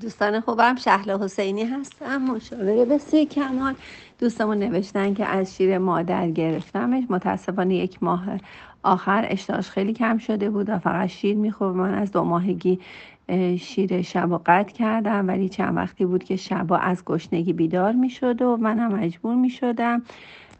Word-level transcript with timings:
دوستان 0.00 0.40
خوبم 0.40 0.76
شهلا 0.76 1.24
حسینی 1.24 1.64
هستم 1.64 2.16
مشاوره 2.16 2.84
بسیار 2.84 3.24
کمال. 3.24 3.74
دوستمون 4.18 4.58
نوشتن 4.58 5.14
که 5.14 5.26
از 5.26 5.56
شیر 5.56 5.78
مادر 5.78 6.30
گرفتمش. 6.30 7.04
متاسفانه 7.10 7.74
یک 7.74 8.02
ماه 8.02 8.26
آخر 8.82 9.26
اشتهاش 9.30 9.70
خیلی 9.70 9.92
کم 9.92 10.18
شده 10.18 10.50
بود 10.50 10.68
و 10.68 10.78
فقط 10.78 11.08
شیر 11.08 11.36
می‌خورد. 11.36 11.76
من 11.76 11.94
از 11.94 12.12
دو 12.12 12.24
ماهگی 12.24 12.80
شیر 13.58 14.02
شب 14.02 14.30
و 14.30 14.38
قطع 14.46 14.72
کردم 14.72 15.28
ولی 15.28 15.48
چند 15.48 15.76
وقتی 15.76 16.06
بود 16.06 16.24
که 16.24 16.36
شبا 16.36 16.76
از 16.76 17.04
گشنگی 17.04 17.52
بیدار 17.52 17.92
می‌شد 17.92 18.42
و 18.42 18.56
منم 18.56 18.94
مجبور 18.94 19.34
می‌شدم 19.34 20.02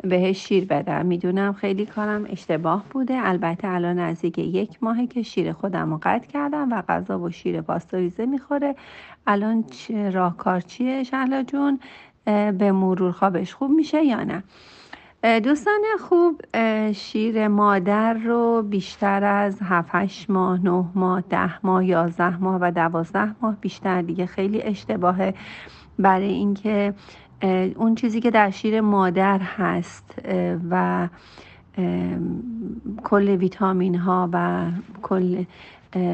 بهش 0.03 0.47
شیر 0.49 0.65
بدم. 0.65 1.07
می‌دونم 1.07 1.53
خیلی 1.53 1.87
کارم 1.87 2.27
اشتباه 2.29 2.85
بوده. 2.91 3.19
البته 3.29 3.69
الان 3.69 3.99
نزدیک 3.99 4.39
یک 4.39 4.79
ماهه 4.83 5.07
که 5.07 5.23
شیر 5.23 5.53
خودم 5.53 5.91
رو 5.91 6.01
قطع 6.03 6.27
کردم 6.27 6.73
و 6.73 6.83
غذا 6.89 7.19
و 7.21 7.31
شیر 7.31 7.61
پاستوریزه 7.61 8.27
می‌خوره. 8.27 8.75
الان 9.27 9.65
راهکار 10.13 10.61
چیه 10.61 11.05
شهلا 11.05 11.43
جون 11.43 11.81
به 12.59 12.73
مرور 12.73 13.13
خوابش 13.13 13.55
خوب 13.55 13.71
میشه 13.71 14.05
یا 14.05 14.25
نه؟ 14.25 14.43
دوستان 15.37 15.81
خوب 16.01 16.41
شیر 16.93 17.49
مادر 17.49 18.15
رو 18.15 18.63
بیشتر 18.63 19.25
از 19.25 19.59
7 19.63 20.31
ماه 20.31 20.65
9 20.65 20.85
ماه 20.95 21.21
10 21.21 21.67
ماه 21.67 21.85
11 21.85 22.37
ماه 22.37 22.59
و 22.61 22.71
12 22.71 23.35
ماه 23.41 23.57
بیشتر 23.61 24.03
دیگه 24.03 24.27
خیلی 24.27 24.63
اشتباهه. 24.63 25.35
برای 25.99 26.29
اینکه 26.29 26.95
اون 27.77 27.95
چیزی 27.95 28.21
که 28.21 28.31
در 28.31 28.51
شیر 28.51 28.81
مادر 28.81 29.39
هست 29.39 30.15
و 30.71 31.09
کل 33.05 33.29
ویتامین 33.29 33.95
ها 33.95 34.29
و 34.33 34.67
کل 35.03 35.45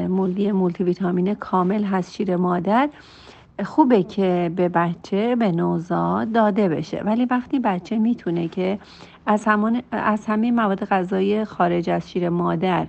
مولدی 0.09 0.51
مولتی 0.51 0.83
ویتامین 0.83 1.33
کامل 1.33 1.83
هست 1.83 2.13
شیر 2.13 2.35
مادر. 2.35 2.89
خوبه 3.63 4.03
که 4.03 4.51
به 4.55 4.69
بچه 4.69 5.35
به 5.35 5.51
نوزاد 5.51 6.31
داده 6.31 6.69
بشه. 6.69 7.01
ولی 7.05 7.25
وقتی 7.25 7.59
بچه 7.59 7.97
می‌تونه 7.97 8.47
که 8.47 8.79
از, 9.25 9.45
همون 9.45 9.81
از 9.91 10.25
همه 10.25 10.51
مواد 10.51 10.85
غذایی 10.85 11.45
خارج 11.45 11.89
از 11.89 12.11
شیر 12.11 12.29
مادر 12.29 12.87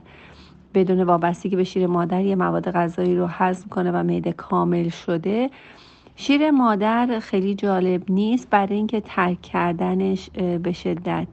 بدون 0.74 1.02
وابستگی 1.02 1.56
به 1.56 1.64
شیر 1.64 1.86
مادر 1.86 2.20
یه 2.20 2.36
مواد 2.36 2.70
غذایی 2.70 3.16
رو 3.16 3.26
هضم 3.26 3.68
کنه 3.68 3.90
و 3.90 4.02
معده 4.02 4.32
کامل 4.32 4.88
شده 4.88 5.50
شیر 6.16 6.50
مادر 6.50 7.18
خیلی 7.20 7.54
جالب 7.54 8.10
نیست 8.10 8.50
برای 8.50 8.76
اینکه 8.76 9.00
ترک 9.00 9.42
کردنش 9.42 10.30
به 10.62 10.72
شدت 10.72 11.26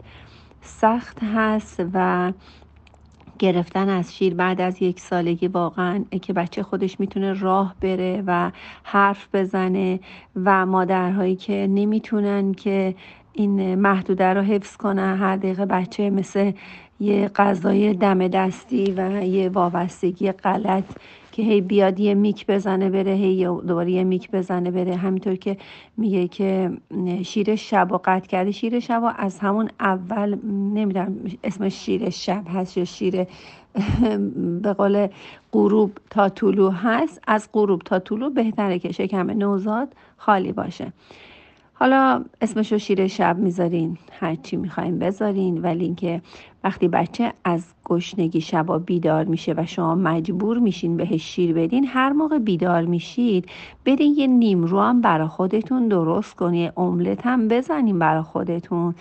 سخت 0.62 1.24
هست 1.24 1.86
و 1.94 2.32
گرفتن 3.44 3.90
از 3.90 4.16
شیر 4.16 4.34
بعد 4.34 4.62
از 4.62 4.82
یک 4.82 5.00
سالگی 5.00 5.48
واقعا 5.48 6.04
که 6.22 6.34
بچه 6.34 6.64
خودش 6.64 7.00
می‌تونه 7.00 7.34
راه 7.34 7.76
بره 7.82 8.24
و 8.28 8.52
حرف 8.84 9.28
بزنه 9.34 10.00
و 10.46 10.66
مادرهایی 10.66 11.36
که 11.36 11.68
نمی‌تونن 11.70 12.54
که 12.54 12.96
این 13.34 13.76
محدوده 13.76 14.34
رو 14.34 14.42
حفظ 14.42 14.78
کنن 14.78 15.18
هر 15.18 15.36
دقیقه 15.36 15.66
بچه 15.66 16.10
مثل 16.10 16.52
یه 17.00 17.28
غذای 17.28 17.94
دم 17.94 18.28
دستی 18.28 18.92
و 18.98 19.24
یه 19.24 19.50
وابستگی 19.50 20.32
غلط 20.32 20.86
که 21.34 21.42
هی 21.42 21.62
بیاد 21.62 22.00
یه 22.00 22.14
میک 22.14 22.48
بزنه 22.48 22.90
بره 22.90 23.12
هی 23.12 23.46
دوباره 23.46 23.92
یه 23.92 24.04
میک 24.04 24.32
بزنه 24.32 24.72
بره. 24.72 24.96
همینطور 24.96 25.36
که 25.36 25.58
میگه 25.98 26.28
که 26.28 26.72
شیر 27.24 27.56
شب 27.56 27.92
و 27.92 28.00
قطع 28.06 28.28
کرده. 28.28 28.52
شیر 28.52 28.80
شب 28.80 29.02
و 29.04 29.12
از 29.16 29.40
همون 29.40 29.70
اول 29.80 30.38
نمی‌دونم 30.74 31.16
اسمش 31.44 31.74
شیر 31.74 32.10
شب 32.10 32.44
هست 32.54 32.78
یا 32.78 32.86
شیر 32.86 33.16
به 34.64 34.74
قول 34.74 35.08
غروب 35.52 35.92
تا 36.10 36.30
طلوع 36.30 36.74
هست. 36.74 37.22
از 37.28 37.50
غروب 37.54 37.82
تا 37.82 38.00
طلوع 38.00 38.34
بهتره 38.34 38.80
که 38.80 38.92
شکم 38.92 39.32
نوزاد 39.32 39.88
خالی 40.18 40.52
باشه. 40.52 40.94
حالا 41.84 42.24
اسمش 42.42 42.72
رو 42.72 42.78
شیر 42.78 43.08
شب 43.08 43.38
می‌ذارین 43.38 43.98
هر 44.12 44.36
چی 44.36 44.58
می‌خواین 44.58 45.00
بذارین 45.00 45.62
ولی 45.62 45.84
اینکه 45.84 46.22
وقتی 46.64 46.88
بچه 46.88 47.34
از 47.44 47.66
گشنگی 47.86 48.42
شبا 48.42 48.80
بیدار 48.80 49.24
میشه 49.26 49.54
و 49.58 49.66
شما 49.66 49.96
مجبور 49.96 50.60
میشین 50.60 50.98
بهش 50.98 51.22
شیر 51.22 51.54
بدین 51.54 51.86
هر 51.88 52.10
موقع 52.10 52.40
بیدار 52.40 52.86
میشید 52.86 53.50
برین 53.86 54.14
یه 54.18 54.28
نیمرو 54.28 54.80
هم 54.82 55.02
برا 55.02 55.28
خودتون 55.28 55.88
درست 55.88 56.36
کنین 56.36 56.72
املت 56.78 57.26
هم 57.26 57.48
بزنین 57.48 58.00
برا 58.00 58.24
خودتون. 58.24 58.96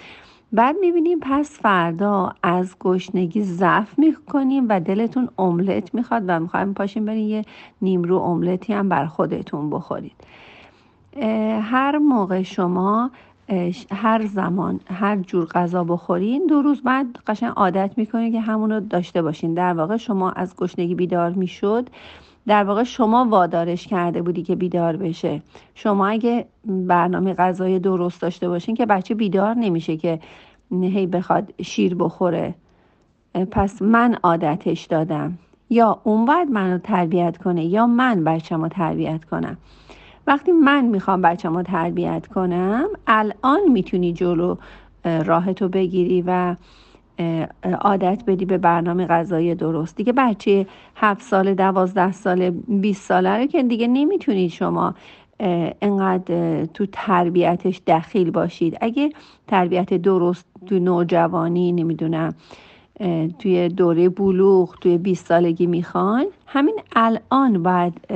بعد 0.53 0.77
می‌بینیم 0.81 1.19
پس 1.21 1.59
فردا 1.61 2.33
از 2.43 2.77
گشنگی 2.81 3.43
ضعف 3.43 3.99
می‌کنیم 3.99 4.67
و 4.69 4.81
دلتون 4.81 5.29
املت 5.39 5.95
می‌خواد 5.95 6.23
و 6.29 6.41
می‌خوایم 6.41 6.75
پاشین 6.75 7.05
برین 7.05 7.29
یه 7.29 7.45
نیمرو 7.83 8.19
املتی 8.19 8.73
هم 8.73 8.89
بر 8.89 9.07
خودتون 9.07 9.71
بخورید. 9.71 10.17
هر 11.63 11.99
موقع 11.99 12.43
شما 12.43 13.11
هر 13.91 14.27
زمان 14.27 14.81
هر 14.87 15.17
جور 15.17 15.47
غذا 15.47 15.85
بخورین 15.85 16.47
دو 16.47 16.63
روز 16.63 16.83
بعد 16.83 17.07
قشن 17.27 17.47
عادت 17.47 17.91
می‌کنین 17.97 18.33
که 18.33 18.41
همون 18.41 18.73
رو 18.73 18.81
داشته 18.81 19.23
باشین. 19.23 19.55
در 19.55 19.73
واقع 19.73 19.97
شما 19.97 20.31
از 20.31 20.57
گشنگی 20.57 20.95
بیدار 20.95 21.31
می‌شد. 21.31 21.89
در 22.47 22.65
واقع 22.65 22.83
شما 22.83 23.25
وادارش 23.25 23.87
کرده 23.87 24.23
بودی 24.23 24.43
که 24.43 24.57
بیدار 24.57 24.97
بشه. 24.97 25.43
شما 25.75 26.07
اگه 26.07 26.47
برنامه 26.65 27.35
غذای 27.35 27.79
درست 27.79 28.23
داشته 28.23 28.49
باشین 28.49 28.75
که 28.75 28.87
بچه 28.87 29.15
بیدار 29.15 29.55
نمیشه 29.55 29.97
که 29.97 30.21
هی 30.71 31.07
بخواد 31.07 31.53
شیر 31.63 31.95
بخوره. 31.95 32.55
پس 33.51 33.83
من 33.83 34.17
عادتش 34.23 34.85
دادم. 34.85 35.39
یا 35.71 36.01
اون 36.05 36.25
باید 36.25 36.51
منو 36.51 36.79
تربیت 36.79 37.37
کنه 37.39 37.65
یا 37.65 37.87
من 37.87 38.25
بچه 38.25 38.69
تربیت 38.69 39.25
کنم. 39.25 39.57
وقتی 40.27 40.53
من 40.53 40.85
می‌خوام 40.85 41.23
بچه 41.23 41.63
تربیت 41.63 42.27
کنم 42.27 42.89
الان 43.07 43.61
می‌تونی 43.73 44.13
جلو 44.13 44.57
راهتو 45.05 45.69
بگیری 45.69 46.25
و 46.27 46.57
عادت 47.81 48.23
بدی 48.27 48.45
به 48.45 48.59
برنامه 48.59 49.07
غذایی 49.07 49.55
درست. 49.55 49.97
دیگه 49.97 50.13
بچه 50.13 50.67
هفت 50.97 51.23
سال 51.23 51.55
دوازده 51.55 52.13
سال 52.13 52.51
20 52.51 53.03
ساله 53.03 53.39
رو 53.39 53.47
که 53.47 53.63
دیگه 53.63 53.87
نمی‌تونید 53.87 54.51
شما 54.51 54.95
انقدر 55.83 56.65
تو 56.65 56.87
تربیتش 56.93 57.81
دخیل 57.87 58.31
باشید. 58.31 58.79
اگه 58.81 59.11
تربیت 59.49 59.95
درست 59.95 60.47
تو 60.67 60.79
نوجوانی 60.79 61.73
نمی‌دونم 61.73 62.35
توی 63.39 63.69
دوره 63.69 64.09
بلوغ 64.09 64.75
توی 64.81 64.99
20 64.99 65.27
سالگی 65.27 65.67
می‌خوان 65.67 66.27
همین 66.47 66.75
الان 66.97 67.63
باید 67.63 68.07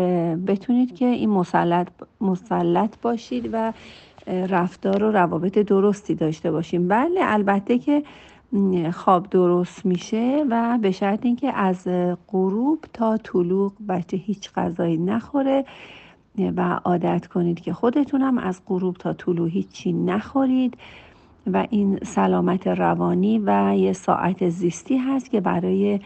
بتونید 0.47 0.95
که 0.95 1.07
این 1.07 1.31
مسلط, 1.31 1.89
مسلط 2.21 2.95
باشید 3.03 3.51
و 3.53 3.73
رفتار 4.27 5.05
و 5.05 5.11
روابط 5.11 5.59
درستی 5.59 6.15
داشته 6.15 6.51
باشیم 6.51 6.89
بله 6.89 7.21
البته 7.23 7.79
که 7.79 8.03
خواب 8.93 9.31
درست 9.31 9.87
میشه 9.87 10.45
و 10.51 10.79
به 10.83 10.91
شرط 10.91 11.27
اینکه 11.27 11.53
از 11.53 11.89
غروب 12.29 12.85
تا 12.93 13.17
طلوع 13.17 13.73
بچه 13.89 14.17
هیچ 14.17 14.53
غذایی 14.53 14.97
نخوره 14.97 15.65
و 16.57 16.81
عادت 16.85 17.27
کنید 17.27 17.61
که 17.61 17.73
خودتونم 17.73 18.39
از 18.39 18.61
غروب 18.67 18.97
تا 18.97 19.13
طلوع 19.13 19.49
هیچی 19.49 19.93
نخورید. 19.93 20.77
و 21.53 21.67
این 21.71 21.99
سلامت 22.03 22.67
روانی 22.67 23.39
و 23.39 23.75
یه 23.77 23.93
ساعت 23.93 24.49
زیستی 24.49 24.97
هست 24.97 25.31
که 25.31 25.41
برای 25.41 26.01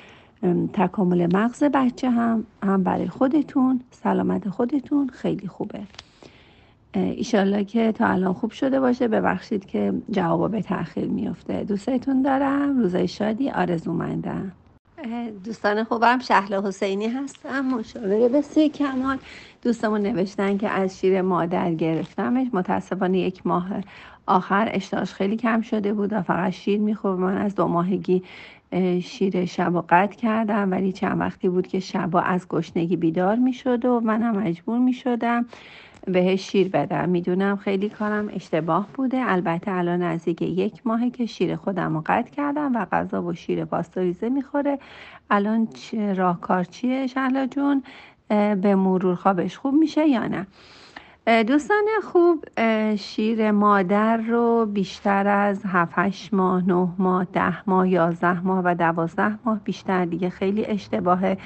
تکامل 0.72 1.36
مغز 1.36 1.64
بچه 1.64 2.10
هم 2.10 2.46
هم 2.62 2.82
برای 2.82 3.08
خودتون 3.08 3.80
سلامت 3.90 4.48
خودتون 4.48 5.08
خیلی 5.08 5.48
خوبه. 5.48 5.80
ایشالله 6.94 7.64
که 7.64 7.92
تا 7.92 8.06
الان 8.06 8.32
خوب 8.32 8.50
شده 8.50 8.80
باشه. 8.80 9.08
ببخشید 9.08 9.66
که 9.66 9.92
جوابا 10.10 10.48
به 10.48 10.62
تاخیر 10.62 11.08
میفته 11.08 11.64
دوستتون 11.64 12.22
دارم. 12.22 12.78
روزای 12.78 13.08
شادی. 13.08 13.50
آرزومندم. 13.50 14.52
دوستان 15.44 15.84
خوبم 15.84 16.18
شهلا 16.18 16.62
حسینی 16.68 17.08
هستم 17.08 17.60
مشاوره 17.60 18.28
بسیار 18.28 18.68
کمال. 18.68 19.18
دوستمون 19.62 20.00
نوشتن 20.00 20.56
که 20.56 20.68
از 20.68 20.98
شیر 20.98 21.22
مادر 21.22 21.74
گرفتمش. 21.74 22.46
متاسفانه 22.52 23.18
یک 23.18 23.46
ماه 23.46 23.68
آخر 24.26 24.68
اشتهاش 24.72 25.12
خیلی 25.12 25.36
کم 25.36 25.60
شده 25.60 25.92
بود 25.92 26.12
و 26.12 26.22
فقط 26.22 26.52
شیر 26.52 26.80
می‌خورد. 26.80 27.18
من 27.18 27.38
از 27.38 27.54
دو 27.54 27.66
ماهگی 27.66 28.22
شیر 29.02 29.44
شب 29.44 29.74
و 29.74 29.82
قطع 29.88 30.16
کردم 30.16 30.70
ولی 30.70 30.92
چند 30.92 31.20
وقتی 31.20 31.48
بود 31.48 31.66
که 31.66 31.80
شبا 31.80 32.20
از 32.20 32.48
گشنگی 32.48 32.96
بیدار 32.96 33.36
می‌شد 33.36 33.84
و 33.84 34.00
منم 34.00 34.36
مجبور 34.36 34.78
می‌شدم. 34.78 35.46
بهش 36.12 36.50
شیر 36.50 36.68
بدم. 36.68 37.08
می‌دونم 37.08 37.56
خیلی 37.56 37.88
کارم 37.88 38.28
اشتباه 38.34 38.88
بوده. 38.94 39.22
البته 39.26 39.70
الان 39.72 40.02
نزدیک 40.02 40.42
یک 40.42 40.86
ماهه 40.86 41.10
که 41.10 41.26
شیر 41.26 41.56
خودم 41.56 41.94
رو 41.94 42.02
قطع 42.06 42.30
کردم 42.30 42.76
و 42.76 42.86
غذا 42.92 43.22
و 43.22 43.34
شیر 43.34 43.64
پاستوریزه 43.64 44.28
می‌خوره. 44.28 44.78
الان 45.30 45.68
راهکار 46.16 46.64
چیه 46.64 47.06
شهلا 47.06 47.46
جون؟ 47.46 47.82
به 48.28 48.74
مرور 48.74 49.14
خوابش 49.14 49.58
خوب 49.58 49.74
میشه 49.74 50.08
یا 50.08 50.26
نه؟ 50.26 50.46
دوستان 51.42 51.84
خوب 52.02 52.44
شیر 52.96 53.50
مادر 53.50 54.16
رو 54.16 54.66
بیشتر 54.66 55.28
از 55.28 55.62
7 55.66 56.34
ماه 56.34 56.68
9 56.68 56.88
ماه 56.98 57.24
10 57.24 57.70
ماه 57.70 57.88
11 57.88 58.40
ماه 58.40 58.62
و 58.64 58.74
12 58.74 59.38
ماه 59.44 59.60
بیشتر 59.64 60.04
دیگه 60.04 60.30
خیلی 60.30 60.66
اشتباهه. 60.66 61.38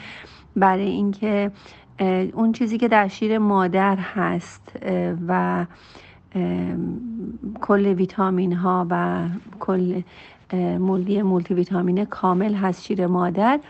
برای 0.57 0.87
اینکه 0.87 1.51
اون 2.35 2.53
چیزی 2.53 2.79
که 2.79 2.89
در 2.89 3.09
شیر 3.09 3.39
مادر 3.39 3.97
هست 3.97 4.77
و 5.29 5.67
کل 7.61 7.87
ویتامین 7.87 8.53
ها 8.53 8.87
و 8.91 9.25
کل 9.61 10.03
مولدی 10.79 11.23
مولتی 11.23 11.55
ویتامین 11.55 12.05
کامل 12.05 12.55
هست 12.55 12.83
شیر 12.83 13.07
مادر. 13.07 13.61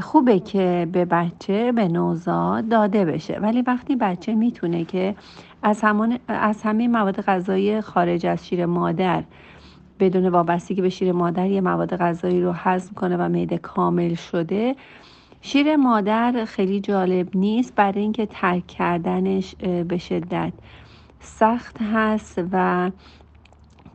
خوبه 0.00 0.38
که 0.38 0.88
به 0.92 1.04
بچه 1.04 1.72
به 1.72 1.88
نوزاد 1.88 2.68
داده 2.68 3.04
بشه. 3.04 3.38
ولی 3.38 3.62
وقتی 3.62 3.96
بچه 3.96 4.34
می‌تونه 4.34 4.84
که 4.84 5.14
از, 5.62 5.80
همون 5.80 6.18
از 6.28 6.62
همه 6.62 6.88
مواد 6.88 7.20
غذایی 7.20 7.80
خارج 7.80 8.26
از 8.26 8.46
شیر 8.46 8.66
مادر 8.66 9.24
بدون 10.00 10.28
وابستگی 10.28 10.82
به 10.82 10.88
شیر 10.88 11.12
مادر 11.12 11.46
یه 11.46 11.60
مواد 11.60 11.96
غذایی 11.96 12.42
رو 12.42 12.52
هضم 12.52 12.94
کنه 12.94 13.16
و 13.16 13.28
معده 13.28 13.58
کامل 13.58 14.14
شده 14.14 14.76
شیر 15.42 15.76
مادر 15.76 16.44
خیلی 16.44 16.80
جالب 16.80 17.36
نیست 17.36 17.74
برای 17.74 18.00
اینکه 18.00 18.26
ترک 18.26 18.66
کردنش 18.66 19.54
به 19.88 19.98
شدت 19.98 20.52
سخت 21.20 21.76
هست 21.82 22.40
و 22.52 22.90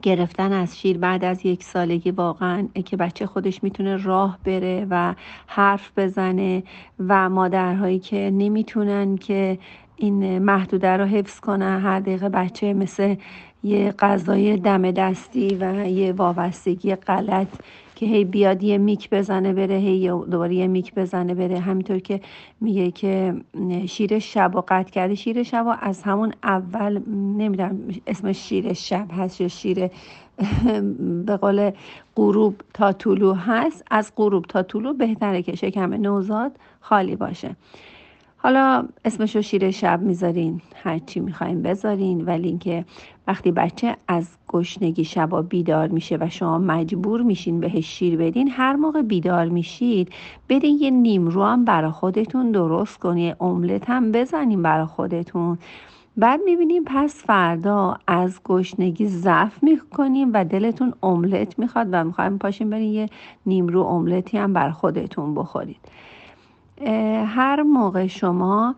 گرفتن 0.02 0.54
از 0.54 0.80
شیر 0.80 0.98
بعد 0.98 1.26
از 1.26 1.46
یک 1.46 1.64
سالگی 1.64 2.12
واقعا 2.12 2.68
که 2.86 2.98
بچه 2.98 3.26
خودش 3.26 3.64
می‌تونه 3.64 3.98
راه 3.98 4.40
بره 4.44 4.88
و 4.90 5.16
حرف 5.48 5.92
بزنه 5.98 6.64
و 7.08 7.30
مادرهایی 7.30 8.00
که 8.00 8.32
نمی‌تونن 8.34 9.18
که 9.18 9.60
این 9.96 10.40
محدوده 10.40 10.98
رو 10.98 11.06
حفظ 11.06 11.40
کنن 11.40 11.80
هر 11.82 12.00
دقیقه 12.00 12.30
بچه 12.30 12.74
مثل 12.74 13.16
یه 13.66 13.92
غذای 14.00 14.58
دم 14.58 14.92
دستی 14.92 15.58
و 15.60 15.88
یه 15.88 16.12
وابستگی 16.12 16.96
غلط 16.96 17.48
که 17.96 18.06
هی 18.06 18.26
بیاد 18.26 18.64
یه 18.64 18.78
میک 18.78 19.10
بزنه 19.10 19.54
بره 19.54 19.76
هی 19.76 20.08
دوباره 20.08 20.56
یه 20.56 20.68
میک 20.68 20.94
بزنه 20.94 21.34
بره. 21.34 21.60
همینطور 21.60 22.00
که 22.00 22.22
میگه 22.62 22.92
که 22.92 23.34
شیر 23.88 24.20
شب 24.20 24.56
و 24.56 24.64
قطع 24.68 24.92
کرده. 24.92 25.16
شیر 25.16 25.44
شب 25.44 25.78
از 25.82 26.04
همون 26.04 26.34
اول 26.44 27.02
نمی‌دونم 27.38 27.80
اسمش 28.08 28.38
شیر 28.38 28.74
شب 28.74 29.08
هست 29.18 29.42
یا 29.42 29.48
شیر 29.48 29.90
به 31.26 31.38
قول 31.38 31.72
غروب 32.16 32.56
تا 32.74 32.92
طلوع 32.92 33.36
هست. 33.36 33.84
از 33.92 34.12
غروب 34.16 34.46
تا 34.46 34.64
طلوع 34.64 34.98
بهتره 34.98 35.42
که 35.42 35.56
شکم 35.56 35.94
نوزاد 35.94 36.52
خالی 36.80 37.16
باشه. 37.16 37.56
حالا 38.46 38.88
اسمشو 39.06 39.42
شیر 39.42 39.72
شب 39.72 40.02
می‌ذارین 40.02 40.62
هر 40.84 41.00
چی 41.00 41.20
می‌خواین 41.20 41.62
بذارین 41.62 42.26
ولی 42.26 42.48
اینکه 42.48 42.86
وقتی 43.28 43.52
بچه 43.52 43.98
از 44.08 44.28
گشنگی 44.48 45.04
شبا 45.04 45.42
بیدار 45.42 45.88
میشه 45.88 46.18
و 46.22 46.30
شما 46.30 46.58
مجبور 46.58 47.22
میشین 47.22 47.60
بهش 47.60 47.86
شیر 47.86 48.18
بدین 48.18 48.50
هر 48.52 48.76
موقع 48.76 49.02
بیدار 49.02 49.46
میشید 49.46 50.10
برین 50.50 50.78
یه 50.80 50.92
نیمرو 50.92 51.44
هم 51.44 51.66
برا 51.66 51.92
خودتون 51.92 52.52
درست 52.52 53.00
کنین 53.00 53.36
املت 53.40 53.90
هم 53.90 54.12
بزنین 54.12 54.62
برا 54.62 54.86
خودتون. 54.86 55.58
بعد 56.18 56.40
می‌بینیم 56.46 56.84
پس 56.86 57.24
فردا 57.26 57.98
از 58.08 58.40
گشنگی 58.44 59.08
ضعف 59.08 59.64
می‌کنیم 59.64 60.30
و 60.34 60.46
دلتون 60.46 60.94
املت 61.04 61.60
می‌خواد 61.60 61.88
و 61.92 62.04
می‌خوایم 62.04 62.38
پاشین 62.38 62.70
برین 62.70 62.94
یه 62.94 63.10
نیمرو 63.46 63.82
املتی 63.82 64.38
هم 64.38 64.54
بر 64.54 64.70
خودتون 64.72 65.36
بخورید 65.36 65.80
هر 67.26 67.64
موقع 67.64 68.08
شما 68.08 68.76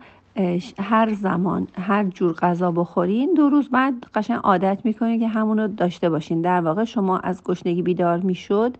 هر 0.78 1.14
زمان 1.14 1.68
هر 1.74 2.04
جور 2.04 2.32
غذا 2.32 2.70
بخورین 2.72 3.34
دو 3.34 3.48
روز 3.48 3.68
بعد 3.68 3.94
قشنگ 4.14 4.38
عادت 4.42 4.78
می‌کنین 4.84 5.20
که 5.20 5.28
همونو 5.28 5.68
داشته 5.68 6.10
باشین. 6.10 6.40
در 6.40 6.60
واقع 6.60 6.84
شما 6.84 7.18
از 7.18 7.42
گشنگی 7.44 7.82
بیدار 7.82 8.18
می‌شد. 8.18 8.76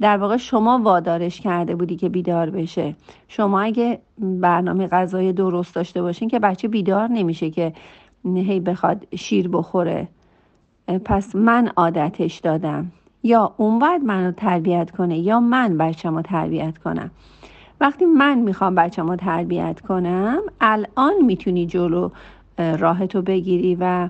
در 0.00 0.16
واقع 0.16 0.36
شما 0.36 0.78
وادارش 0.82 1.40
کرده 1.40 1.74
بودی 1.74 1.96
که 1.96 2.08
بیدار 2.08 2.50
بشه. 2.50 2.96
شما 3.28 3.60
اگه 3.60 3.98
برنامه 4.18 4.86
غذای 4.86 5.32
درست 5.32 5.74
داشته 5.74 6.02
باشین 6.02 6.28
که 6.28 6.38
بچه 6.38 6.68
بیدار 6.68 7.08
نمیشه 7.08 7.50
که 7.50 7.72
هی 8.24 8.60
بخواد 8.60 9.06
شیر 9.14 9.48
بخوره. 9.48 10.08
پس 11.04 11.36
من 11.36 11.70
عادتش 11.76 12.38
دادم. 12.38 12.92
یا 13.22 13.54
اون 13.56 13.78
باید 13.78 14.02
منو 14.02 14.32
تربیت 14.32 14.90
کنه 14.90 15.18
یا 15.18 15.40
من 15.40 15.78
بچه 15.78 16.22
تربیت 16.22 16.78
کنم. 16.78 17.10
وقتی 17.80 18.04
من 18.04 18.38
می‌خوام 18.38 18.74
بچه 18.74 19.02
ما 19.02 19.16
تربیت 19.16 19.80
کنم 19.80 20.38
الان 20.60 21.14
می‌تونی 21.22 21.66
جلو 21.66 22.10
راهتو 22.58 23.22
بگیری 23.22 23.76
و 23.80 24.08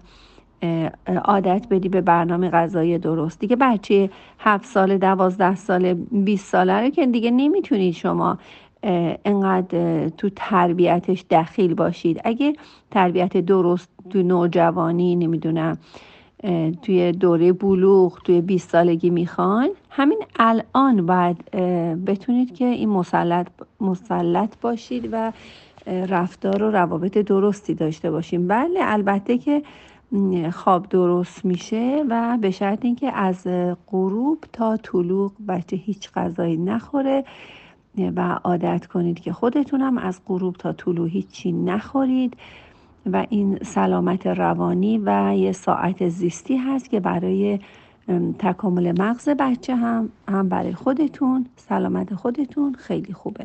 عادت 1.24 1.66
بدی 1.70 1.88
به 1.88 2.00
برنامه 2.00 2.50
غذایی 2.50 2.98
درست. 2.98 3.40
دیگه 3.40 3.56
بچه 3.56 4.10
هفت 4.38 4.64
سال 4.66 4.98
دوازده 4.98 5.54
سال 5.54 5.94
20 5.94 6.46
ساله 6.46 6.80
رو 6.80 6.90
که 6.90 7.06
دیگه 7.06 7.30
نمی‌تونید 7.30 7.94
شما 7.94 8.38
انقدر 9.24 10.08
تو 10.08 10.30
تربیتش 10.36 11.24
دخیل 11.30 11.74
باشید. 11.74 12.20
اگه 12.24 12.52
تربیت 12.90 13.36
درست 13.36 13.88
تو 14.10 14.22
نوجوانی 14.22 15.16
نمی‌دونم 15.16 15.78
توی 16.82 17.12
دوره 17.12 17.52
بلوغ 17.52 18.18
توی 18.24 18.40
20 18.40 18.70
سالگی 18.70 19.10
می‌خوان. 19.10 19.68
همین 19.90 20.18
الان 20.38 21.06
باید 21.06 21.50
بتونید 22.06 22.54
که 22.54 22.64
این 22.64 22.88
مسلط, 22.88 23.46
مسلط 23.80 24.54
باشید 24.60 25.08
و 25.12 25.32
رفتار 25.86 26.62
و 26.62 26.70
روابط 26.70 27.18
درستی 27.18 27.74
داشته 27.74 28.10
باشیم. 28.10 28.48
بله 28.48 28.80
البته 28.80 29.38
که 29.38 29.62
خواب 30.52 30.88
درست 30.88 31.44
میشه 31.44 32.04
و 32.08 32.38
به 32.40 32.50
شرط 32.50 32.84
اینکه 32.84 33.12
از 33.12 33.46
غروب 33.86 34.38
تا 34.52 34.76
طلوع 34.76 35.32
بچه 35.48 35.76
هیچ 35.76 36.10
غذایی 36.12 36.56
نخوره 36.56 37.24
و 38.16 38.38
عادت 38.44 38.86
کنید 38.86 39.20
که 39.20 39.32
خودتونم 39.32 39.98
از 39.98 40.20
غروب 40.26 40.56
تا 40.56 40.72
طلوع 40.72 41.08
هیچی 41.08 41.52
نخورید. 41.52 42.36
و 43.12 43.26
این 43.28 43.58
سلامت 43.62 44.26
روانی 44.26 44.98
و 44.98 45.34
یه 45.36 45.52
ساعت 45.52 46.08
زیستی 46.08 46.56
هست 46.56 46.90
که 46.90 47.00
برای 47.00 47.58
تکامل 48.38 49.00
مغز 49.02 49.28
بچه 49.28 49.76
هم 49.76 50.08
هم 50.28 50.48
برای 50.48 50.72
خودتون 50.72 51.46
سلامت 51.56 52.14
خودتون 52.14 52.74
خیلی 52.74 53.12
خوبه. 53.12 53.44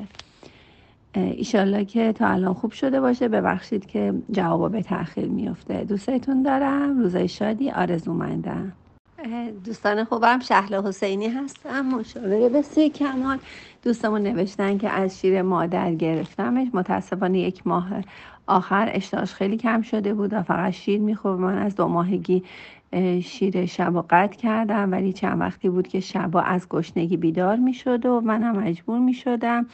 ایشالله 1.16 1.86
که 1.86 2.14
تا 2.14 2.28
الان 2.28 2.54
خوب 2.54 2.72
شده 2.72 3.02
باشه. 3.02 3.28
ببخشید 3.28 3.86
که 3.86 4.14
جوابا 4.32 4.70
به 4.70 4.84
تاخیر 4.84 5.30
میفته 5.30 5.84
دوستتون 5.84 6.44
دارم. 6.44 7.00
روزای 7.00 7.28
شادی 7.28 7.72
آرزومندم. 7.72 8.74
دوستان 9.66 10.04
خوبم. 10.04 10.40
شهل 10.40 10.88
حسینی 10.88 11.28
هستم. 11.28 11.82
مشاوره 11.82 12.50
بسیار 12.50 12.88
کمال. 12.88 13.38
دوستمون 13.84 14.22
نوشتن 14.22 14.78
که 14.78 14.90
از 14.90 15.20
شیر 15.20 15.42
مادر 15.42 15.94
گرفتمش. 15.94 16.68
متاسفانه 16.74 17.40
یک 17.40 17.68
ماه 17.68 17.88
آخر 18.48 18.90
اشتهاش 18.94 19.34
خیلی 19.34 19.58
کم 19.58 19.82
شده 19.82 20.14
بود 20.14 20.34
و 20.34 20.44
فقط 20.44 20.74
شیر 20.74 21.00
می‌خورد 21.00 21.40
من 21.40 21.58
از 21.58 21.76
دو 21.76 21.88
ماهگی 21.88 22.44
شیر 23.24 23.66
شب 23.66 23.96
و 23.96 24.04
قطع 24.10 24.38
کردم 24.38 24.92
ولی 24.92 25.14
چند 25.14 25.40
وقتی 25.40 25.70
بود 25.70 25.88
که 25.88 26.00
شبا 26.00 26.42
از 26.42 26.70
گشنگی 26.70 27.18
بیدار 27.18 27.56
می‌شد 27.56 28.06
و 28.06 28.22
منم 28.22 28.56
مجبور 28.56 29.00
می‌شدم 29.00 29.66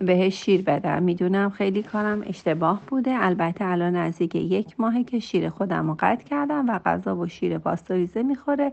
بهش 0.00 0.44
شیر 0.44 0.62
بدم. 0.62 1.02
می‌دونم 1.02 1.50
خیلی 1.50 1.82
کارم 1.82 2.22
اشتباه 2.26 2.82
بوده. 2.86 3.10
البته 3.14 3.64
الان 3.64 3.96
نزدیک 3.96 4.34
یک 4.34 4.80
ماهه 4.80 5.04
که 5.04 5.18
شیر 5.18 5.48
خودم 5.48 5.88
رو 5.88 5.96
قطع 6.00 6.24
کردم 6.24 6.68
و 6.68 6.78
غذا 6.78 7.16
و 7.16 7.26
شیر 7.26 7.58
پاستوریزه 7.58 8.22
می‌خوره. 8.22 8.72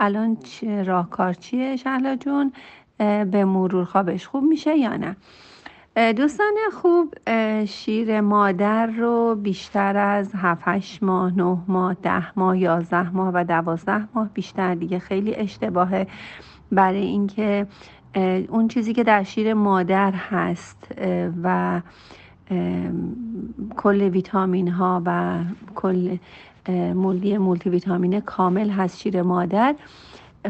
الان 0.00 0.36
راهکار 0.86 1.32
چیه 1.32 1.76
شهلا 1.76 2.16
جون؟ 2.16 2.52
به 2.98 3.44
مرور 3.44 3.84
خوابش 3.84 4.26
خوب 4.26 4.44
میشه 4.44 4.76
یا 4.76 4.96
نه؟ 4.96 5.16
دوستان 6.12 6.54
خوب 6.72 7.14
شیر 7.64 8.20
مادر 8.20 8.86
رو 8.86 9.34
بیشتر 9.34 9.96
از 9.96 10.34
7 10.34 11.02
ماه 11.02 11.36
9 11.36 11.58
ماه 11.68 11.94
10 11.94 12.38
ماه 12.38 12.58
11 12.58 13.10
ماه 13.10 13.30
و 13.34 13.44
12 13.44 14.08
ماه 14.14 14.28
بیشتر. 14.34 14.74
دیگه 14.74 14.98
خیلی 14.98 15.34
اشتباهه 15.34 16.06
برای 16.72 17.06
اینکه 17.06 17.66
اون 18.48 18.68
چیزی 18.68 18.92
که 18.92 19.04
در 19.04 19.22
شیر 19.22 19.54
مادر 19.54 20.12
هست 20.12 20.92
و 21.42 21.80
کل 23.76 24.02
ویتامین 24.02 24.68
ها 24.68 25.02
و 25.06 25.38
کل 25.74 26.16
مولدی 26.94 27.38
مولتی 27.38 27.70
ویتامین 27.70 28.20
کامل 28.20 28.70
هست 28.70 28.98
شیر 28.98 29.22
مادر. 29.22 29.74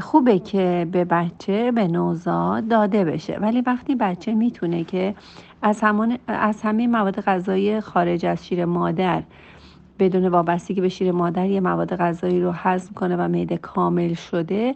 خوبه 0.01 0.39
که 0.39 0.87
به 0.93 1.05
بچه 1.05 1.73
به 1.73 1.89
نوزاد 1.89 2.69
داده 2.69 3.05
بشه. 3.05 3.39
ولی 3.39 3.61
وقتی 3.61 3.95
بچه 3.95 4.35
می‌تونه 4.35 4.85
که 4.85 5.15
از, 5.63 5.81
همون 5.81 6.19
از 6.29 6.63
همه 6.63 6.87
مواد 6.87 7.21
غذایی 7.21 7.81
خارج 7.81 8.27
از 8.27 8.47
شیر 8.47 8.65
مادر 8.65 9.23
بدون 9.99 10.29
وابستگی 10.29 10.81
به 10.81 10.89
شیر 10.89 11.13
مادر 11.13 11.47
یه 11.47 11.61
مواد 11.61 11.97
غذایی 11.97 12.41
رو 12.41 12.51
هضم 12.51 12.95
کنه 12.95 13.17
و 13.17 13.29
معده 13.29 13.57
کامل 13.57 14.15
شده 14.15 14.75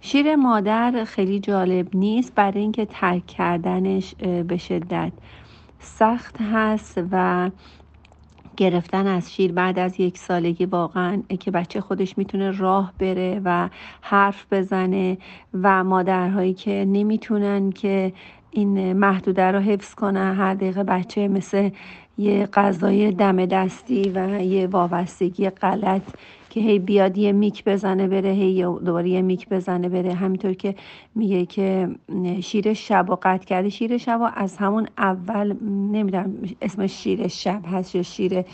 شیر 0.00 0.36
مادر 0.36 1.04
خیلی 1.04 1.40
جالب 1.40 1.96
نیست 1.96 2.34
برای 2.34 2.60
اینکه 2.60 2.86
ترک 2.86 3.26
کردنش 3.26 4.14
به 4.48 4.56
شدت 4.56 5.12
سخت 5.80 6.36
هست 6.40 7.00
و 7.10 7.50
گرفتن 8.58 9.06
از 9.06 9.34
شیر 9.34 9.52
بعد 9.52 9.78
از 9.78 10.00
یک 10.00 10.18
سالگی 10.18 10.66
واقعا 10.66 11.22
که 11.40 11.50
بچه 11.50 11.80
خودش 11.80 12.18
می‌تونه 12.18 12.50
راه 12.50 12.92
بره 12.98 13.40
و 13.44 13.68
حرف 14.00 14.46
بزنه 14.52 15.18
و 15.62 15.84
مادرهایی 15.84 16.54
که 16.54 16.84
نمی‌تونن 16.88 17.70
که 17.70 18.12
این 18.50 18.92
محدوده 18.92 19.42
رو 19.42 19.58
حفظ 19.58 19.94
کنه 19.94 20.34
هر 20.34 20.54
دقیقه 20.54 20.82
بچه 20.84 21.28
مثل 21.28 21.70
یه 22.18 22.46
غذای 22.46 23.12
دم 23.12 23.46
دستی 23.46 24.12
و 24.14 24.42
یه 24.42 24.66
وابستگی 24.66 25.50
غلط 25.50 26.02
که 26.50 26.60
هی 26.60 26.78
بیاد 26.78 27.18
یه 27.18 27.32
میک 27.32 27.64
بزنه 27.64 28.08
بره 28.08 28.30
هی 28.30 28.62
دوباره 28.62 29.08
یه 29.08 29.22
میک 29.22 29.48
بزنه 29.48 29.88
بره. 29.88 30.14
همینطور 30.14 30.52
که 30.52 30.74
میگه 31.14 31.46
که 31.46 31.88
شیر 32.40 32.72
شب 32.74 33.10
و 33.10 33.16
قطع 33.22 33.44
کرده. 33.44 33.68
شیر 33.68 33.98
شب 33.98 34.18
و 34.20 34.30
از 34.34 34.56
همون 34.56 34.88
اول 34.98 35.56
نمی‌دونم 35.62 36.34
اسمش 36.62 36.92
شیر 36.92 37.28
شب 37.28 37.60
هست 37.72 37.94
یا 37.94 38.02
شیر 38.02 38.44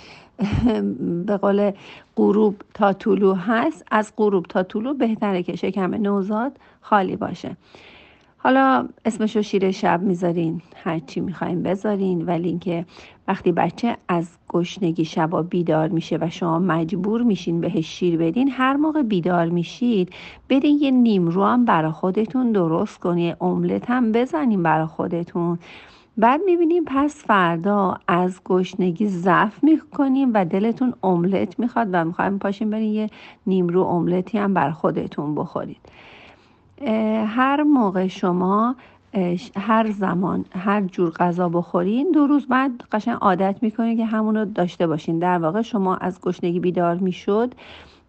به 1.27 1.37
قول 1.37 1.71
غروب 2.17 2.57
تا 2.75 2.93
طلوع 2.93 3.37
هست. 3.37 3.85
از 3.91 4.13
غروب 4.17 4.47
تا 4.47 4.63
طلوع 4.63 4.97
بهتره 4.97 5.43
که 5.43 5.57
شکم 5.57 5.95
نوزاد 5.95 6.53
خالی 6.81 7.17
باشه. 7.17 7.57
حالا 8.45 8.89
اسمشو 9.05 9.43
شیر 9.43 9.71
شب 9.71 10.03
می‌ذارین 10.03 10.61
هرچی 10.77 11.21
می‌خواین 11.21 11.63
بذارین 11.63 12.23
ولی 12.27 12.49
اینکه 12.49 12.87
وقتی 13.29 13.53
بچه 13.53 13.97
از 14.09 14.29
گشنگی 14.49 15.05
شبا 15.05 15.43
بیدار 15.43 15.89
میشه 15.89 16.19
و 16.21 16.31
شما 16.31 16.59
مجبور 16.59 17.23
میشین 17.23 17.61
بهش 17.61 17.87
شیر 17.87 18.17
بدین 18.19 18.51
هر 18.51 18.77
موقع 18.77 19.03
بیدار 19.03 19.49
میشید 19.49 20.11
برین 20.49 20.79
یه 20.81 20.91
نیمرو 20.91 21.45
هم 21.45 21.65
برا 21.65 21.93
خودتون 21.93 22.53
درست 22.53 23.01
کنین 23.01 23.35
املت 23.41 23.91
هم 23.91 24.13
بزنین 24.13 24.63
برا 24.63 24.87
خودتون. 24.87 25.59
بعد 26.17 26.41
می‌بینیم 26.47 26.85
پس 26.87 27.25
فردا 27.25 27.99
از 28.09 28.41
گشنگی 28.45 29.09
ضعف 29.09 29.65
می‌کنیم 29.65 30.31
و 30.35 30.45
دلتون 30.45 30.95
املت 31.03 31.59
می‌خواد 31.61 31.89
و 31.93 32.05
می‌خوایم 32.05 32.39
پاشین 32.39 32.71
برین 32.71 32.93
یه 32.95 33.11
نیمرو 33.47 33.83
املتی 33.83 34.39
هم 34.39 34.55
بر 34.55 34.71
خودتون 34.71 35.35
بخورید 35.35 35.81
هر 37.27 37.63
موقع 37.63 38.07
شما 38.07 38.77
هر 39.57 39.91
زمان 39.91 40.45
هر 40.53 40.81
جور 40.81 41.11
غذا 41.11 41.49
بخورین 41.49 42.11
دو 42.13 42.27
روز 42.27 42.47
بعد 42.47 42.71
قشنگ 42.93 43.17
عادت 43.21 43.57
می‌کنید 43.63 43.99
که 43.99 44.05
همون 44.05 44.37
رو 44.37 44.45
داشته 44.45 44.87
باشین. 44.87 45.19
در 45.19 45.39
واقع 45.39 45.63
شما 45.63 45.97
از 45.97 46.21
گشنگی 46.21 46.61
بیدار 46.61 46.97
می‌شد. 46.97 47.55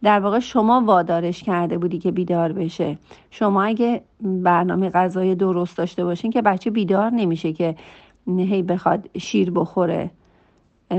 در 0.03 0.19
واقع 0.19 0.39
شما 0.39 0.81
وادارش 0.85 1.43
کرده 1.43 1.77
بودی 1.77 1.99
که 1.99 2.11
بیدار 2.11 2.51
بشه. 2.51 2.97
شما 3.31 3.63
اگه 3.63 4.01
برنامه 4.21 4.89
غذای 4.89 5.35
درست 5.35 5.77
داشته 5.77 6.05
باشین 6.05 6.31
که 6.31 6.41
بچه 6.41 6.69
بیدار 6.69 7.09
نمیشه 7.09 7.53
که 7.53 7.75
هی 8.27 8.63
بخواد 8.63 9.09
شیر 9.17 9.51
بخوره. 9.51 10.09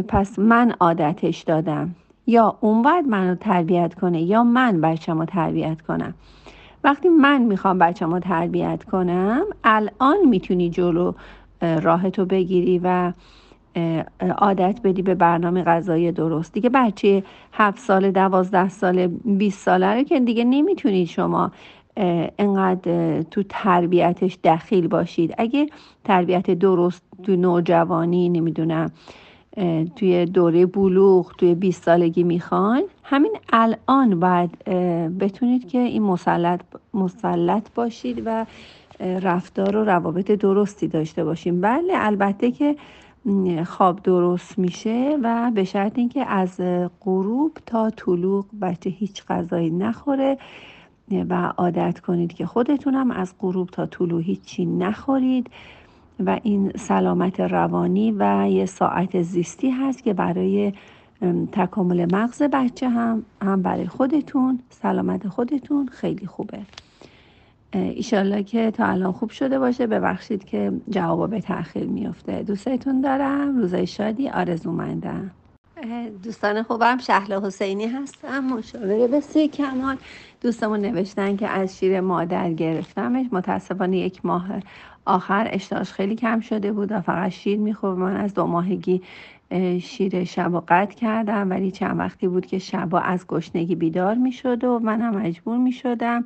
پس 0.08 0.38
من 0.38 0.75
عادتش 0.80 1.42
دادم. 1.42 1.94
یا 2.26 2.56
اون 2.61 2.82
باید 2.82 3.06
منو 3.08 3.35
تربیت 3.35 3.94
کنه 3.94 4.23
یا 4.23 4.44
من 4.44 4.80
بچم 4.80 5.18
رو 5.18 5.25
تربیت 5.25 5.82
کنم. 5.82 6.14
وقتی 6.87 7.09
من 7.09 7.43
می‌خوام 7.43 7.78
بچم 7.78 8.12
رو 8.14 8.21
تربیت 8.21 8.85
کنم 8.85 9.45
الان 9.64 10.16
می‌تونی 10.28 10.71
جلو 10.71 11.12
راهتو 11.61 12.25
بگیری 12.25 12.81
و 12.85 13.12
عادت 14.38 14.81
بدی 14.85 15.02
به 15.02 15.14
برنامه 15.14 15.62
غذایی 15.62 16.12
درست. 16.12 16.52
دیگه 16.52 16.69
بچه 16.69 17.23
هفت 17.52 17.78
سال 17.78 18.11
دوازده 18.11 18.69
سال 18.69 19.07
20 19.07 19.59
ساله 19.59 19.95
رو 19.95 20.02
که 20.02 20.21
دیگه 20.21 20.45
نمی‌تونید 20.45 21.07
شما 21.07 21.52
انقدر 22.38 23.23
تو 23.23 23.43
تربیتش 23.49 24.38
دخیل 24.45 24.88
باشید. 24.88 25.35
اگه 25.38 25.66
تربیت 26.05 26.50
درست 26.50 27.02
تو 27.23 27.37
نوجوانی 27.37 28.28
نمی‌دونم 28.28 28.90
توی 29.96 30.25
دوره 30.25 30.66
بلوغ 30.66 31.32
توی 31.38 31.54
20 31.54 31.82
سالگی 31.82 32.22
می‌خوان. 32.22 32.82
همین 33.02 33.32
الان 33.52 34.20
باید 34.20 34.64
بتونید 35.18 35.68
که 35.68 35.78
این 35.78 36.02
مسلط, 36.02 36.60
مسلط 36.94 37.68
باشید 37.75 38.22
و 38.25 38.46
رفتار 39.00 39.76
و 39.76 39.84
روابط 39.84 40.30
درستی 40.30 40.88
داشته 40.88 41.25
باشیم. 41.25 41.60
بله 41.60 41.92
البته 41.94 42.50
که 42.50 42.76
خواب 43.64 44.02
درست 44.02 44.58
میشه 44.58 45.18
و 45.22 45.50
به 45.54 45.64
شرط 45.64 45.98
اینکه 45.98 46.26
از 46.26 46.60
غروب 47.00 47.58
تا 47.66 47.90
طلوع 47.90 48.44
بچه 48.60 48.90
هیچ 48.90 49.25
غذایی 49.28 49.70
نخوره 49.70 50.38
و 51.28 51.52
عادت 51.56 52.00
کنید 52.00 52.32
که 52.32 52.46
خودتونم 52.46 53.10
از 53.10 53.34
غروب 53.40 53.70
تا 53.70 53.86
طلوع 53.86 54.22
هیچی 54.22 54.66
نخورید. 54.66 55.50
و 56.20 56.40
این 56.42 56.73
سلامت 56.76 57.40
روانی 57.40 58.12
و 58.12 58.49
یه 58.50 58.66
ساعت 58.66 59.23
زیستی 59.23 59.70
هست 59.70 60.02
که 60.02 60.12
برای 60.12 60.73
تکامل 61.52 62.14
مغز 62.14 62.42
بچه 62.42 62.88
هم 62.88 63.25
هم 63.42 63.62
برای 63.62 63.87
خودتون 63.87 64.58
سلامت 64.70 65.28
خودتون 65.28 65.87
خیلی 65.87 66.26
خوبه. 66.26 66.58
ایشالله 67.73 68.42
که 68.42 68.70
تا 68.70 68.87
الان 68.87 69.12
خوب 69.12 69.30
شده 69.30 69.58
باشه. 69.58 69.87
ببخشید 69.87 70.44
که 70.44 70.73
جوابا 70.90 71.26
به 71.26 71.40
تاخیر 71.40 71.87
میفته 71.87 72.42
دوستتون 72.42 73.00
دارم. 73.00 73.58
روزای 73.58 73.87
شادی. 73.87 74.28
آرزومندم. 74.28 75.30
دوستان 76.23 76.62
خوبم 76.62 76.99
شهلا 76.99 77.47
حسینی 77.47 77.87
هستم. 77.87 78.40
مشاوره 78.45 79.09
بسیار 79.09 79.47
کمال. 79.47 79.97
دوستمون 80.40 80.81
نوشتن 80.81 81.37
که 81.37 81.49
از 81.49 81.78
شیر 81.78 82.00
مادر 82.00 82.52
گرفتمش. 82.52 83.26
متاسفانه 83.33 83.99
یک 83.99 84.26
ماه 84.26 84.47
آخر 85.05 85.49
اشتهاش 85.50 85.93
خیلی 85.93 86.14
کم 86.16 86.40
شده 86.40 86.73
بود 86.73 86.93
و 86.93 87.00
فقط 87.00 87.31
شیر 87.31 87.59
می‌خورد 87.59 87.99
من 87.99 88.16
از 88.16 88.35
دو 88.35 88.47
ماهگی 88.47 89.02
شیر 89.83 90.25
شب 90.25 90.55
و 90.55 90.62
قطع 90.69 90.95
کردم 90.95 91.50
ولی 91.50 91.71
چند 91.71 91.99
وقتی 91.99 92.28
بود 92.28 92.47
که 92.47 92.59
شبا 92.59 93.00
از 93.00 93.26
گشنگی 93.26 93.75
بیدار 93.75 94.14
می‌شد 94.14 94.64
و 94.64 94.78
منم 94.78 95.16
مجبور 95.16 95.59
می‌شدم. 95.59 96.25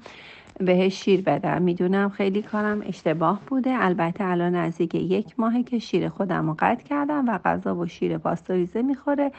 بهش 0.61 1.05
شیر 1.05 1.23
بدم. 1.23 1.63
می‌دونم 1.63 2.09
خیلی 2.09 2.43
کارم 2.43 2.83
اشتباه 2.87 3.41
بوده. 3.47 3.85
البته 3.85 4.25
الان 4.25 4.55
نزدیک 4.55 4.95
یک 4.95 5.35
ماهه 5.39 5.63
که 5.63 5.79
شیر 5.79 6.09
خودم 6.09 6.47
رو 6.47 6.57
قطع 6.59 6.83
کردم 6.85 7.29
و 7.29 7.39
غذا 7.45 7.77
و 7.77 7.87
شیر 7.87 8.19
پاستوریزه 8.19 8.83
می‌خوره. 8.83 9.33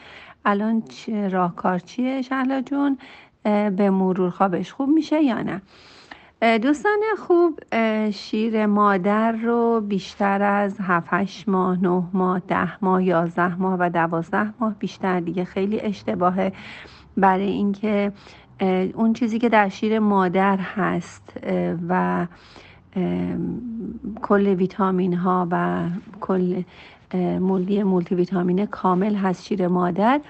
الان 0.44 0.82
راهکار 1.30 1.78
چیه 1.78 2.22
شهلا 2.22 2.60
جون؟ 2.60 2.98
به 3.76 3.90
مرور 3.90 4.30
خوابش 4.30 4.72
خوب 4.72 4.88
میشه 4.88 5.22
یا 5.22 5.42
نه؟ 5.42 5.62
دوستان 6.58 7.00
خوب 7.18 7.60
شیر 8.10 8.66
مادر 8.66 9.32
رو 9.32 9.80
بیشتر 9.80 10.42
از 10.42 10.80
7 10.80 11.48
ماه 11.48 11.82
9 11.82 12.02
ماه 12.12 12.40
10 12.48 12.84
ماه 12.84 13.04
11 13.04 13.54
ماه 13.54 13.76
و 13.80 13.90
12 13.90 14.52
ماه 14.60 14.74
بیشتر 14.78 15.20
دیگه 15.20 15.44
خیلی 15.44 15.80
اشتباهه. 15.80 16.52
برای 17.16 17.48
اینکه 17.48 18.12
اون 18.94 19.12
چیزی 19.12 19.38
که 19.38 19.48
در 19.48 19.68
شیر 19.68 19.98
مادر 19.98 20.56
هست 20.56 21.36
و 21.88 22.26
کل 24.22 24.46
ویتامین 24.46 25.14
ها 25.14 25.48
و 25.50 25.84
کل 26.20 26.62
مولدی 27.40 27.82
مولتی 27.82 28.14
ویتامین 28.14 28.66
کامل 28.66 29.14
هست 29.14 29.44
شیر 29.44 29.68
مادر. 29.68 30.20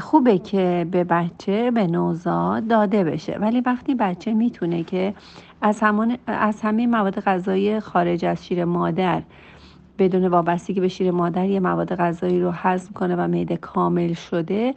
خوبه 0.00 0.38
که 0.38 0.86
به 0.90 1.04
بچه 1.04 1.70
به 1.70 1.86
نوزاد 1.86 2.66
داده 2.68 3.04
بشه. 3.04 3.38
ولی 3.38 3.60
وقتی 3.60 3.94
بچه 3.94 4.34
می‌تونه 4.34 4.82
که 4.82 5.14
از, 5.62 5.80
همون 5.80 6.18
از 6.26 6.62
همه 6.62 6.86
مواد 6.86 7.20
غذایی 7.20 7.80
خارج 7.80 8.24
از 8.24 8.46
شیر 8.46 8.64
مادر 8.64 9.22
بدون 9.98 10.26
وابستگی 10.28 10.80
به 10.80 10.88
شیر 10.88 11.10
مادر 11.10 11.46
یه 11.46 11.60
مواد 11.60 11.94
غذایی 11.94 12.40
رو 12.40 12.50
هضم 12.50 12.92
کنه 12.92 13.16
و 13.16 13.28
معده 13.28 13.56
کامل 13.56 14.12
شده 14.12 14.74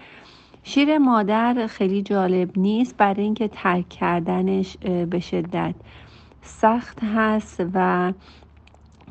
شیر 0.64 0.98
مادر 0.98 1.68
خیلی 1.68 2.02
جالب 2.02 2.50
نیست 2.58 2.98
برای 2.98 3.24
اینکه 3.24 3.48
ترک 3.48 3.90
کردنش 3.90 4.78
به 5.10 5.20
شدت 5.20 5.76
سخت 6.42 7.00
هست 7.04 7.64
و 7.74 8.14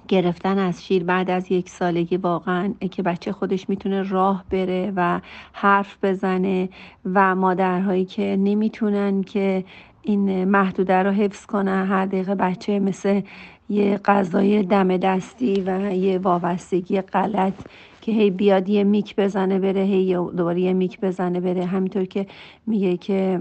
گرفتن 0.08 0.58
از 0.58 0.84
شیر 0.84 1.04
بعد 1.04 1.30
از 1.30 1.52
یک 1.52 1.70
سالگی 1.70 2.16
واقعا 2.16 2.74
که 2.90 3.02
بچه 3.02 3.32
خودش 3.32 3.68
می‌تونه 3.68 4.02
راه 4.02 4.44
بره 4.50 4.92
و 4.96 5.20
حرف 5.52 5.96
بزنه 6.02 6.68
و 7.04 7.34
مادرهایی 7.34 8.04
که 8.04 8.36
نمی‌تونن 8.38 9.22
که 9.22 9.64
این 10.02 10.44
محدوده 10.44 11.02
رو 11.02 11.10
حفظ 11.10 11.46
کنه 11.46 11.70
هر 11.70 12.06
دقیقه 12.06 12.34
بچه 12.34 12.78
مثل 12.78 13.20
یه 13.68 14.00
غذای 14.04 14.62
دم 14.62 14.96
دستی 14.96 15.62
و 15.66 15.92
یه 15.94 16.18
وابستگی 16.18 17.00
غلط 17.00 17.54
که 18.00 18.12
هی 18.12 18.30
بیاد 18.30 18.68
یه 18.68 18.84
میک 18.84 19.16
بزنه 19.16 19.58
بره 19.58 19.80
هی 19.80 20.14
دوباره 20.14 20.60
یه 20.60 20.72
میک 20.72 21.00
بزنه 21.00 21.40
بره. 21.40 21.64
همینطور 21.64 22.04
که 22.04 22.26
میگه 22.66 22.96
که 22.96 23.40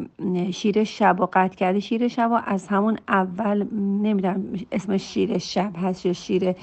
شیر 0.54 0.84
شب 0.84 1.20
و 1.20 1.28
قطع 1.34 1.56
کرده. 1.56 1.80
شیر 1.80 2.08
شب 2.08 2.30
و 2.32 2.40
از 2.46 2.68
همون 2.68 2.98
اول 3.08 3.66
نمی‌دونم 3.74 4.44
اسمش 4.72 5.02
شیر 5.14 5.38
شب 5.38 5.72
هست 5.78 6.06
یا 6.06 6.14
شیر 6.14 6.56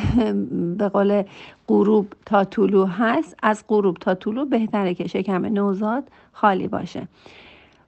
به 0.78 0.88
قول 0.88 1.22
غروب 1.68 2.06
تا 2.26 2.44
طلوع 2.44 2.88
هست. 2.88 3.36
از 3.42 3.64
غروب 3.68 3.96
تا 3.96 4.14
طلوع 4.14 4.48
بهتره 4.48 4.94
که 4.94 5.06
شکم 5.08 5.46
نوزاد 5.46 6.04
خالی 6.32 6.68
باشه. 6.68 7.08